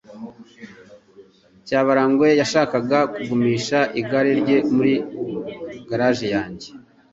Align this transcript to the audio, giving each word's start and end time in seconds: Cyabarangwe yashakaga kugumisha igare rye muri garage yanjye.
Cyabarangwe 1.67 2.27
yashakaga 2.39 2.99
kugumisha 3.13 3.79
igare 3.99 4.31
rye 4.41 4.57
muri 4.75 4.93
garage 5.89 6.27
yanjye. 6.35 6.67